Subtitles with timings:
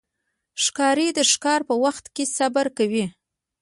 [0.63, 3.05] ښکاري د ښکار په وخت کې صبر کوي.